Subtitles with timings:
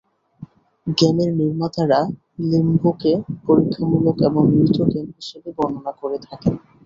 [0.87, 1.99] গেমের নির্মাতারা
[2.49, 3.13] লিম্বোকে
[3.45, 6.53] পরীক্ষামূলক এবং মৃত গেম হিসেবে বর্ণনা করে থাকেন।